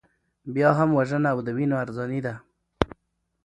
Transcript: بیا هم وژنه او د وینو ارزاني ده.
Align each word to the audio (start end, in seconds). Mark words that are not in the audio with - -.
بیا 0.53 0.69
هم 0.79 0.89
وژنه 0.97 1.27
او 1.33 1.39
د 1.45 1.47
وینو 1.57 1.75
ارزاني 1.83 2.19
ده. 2.25 2.33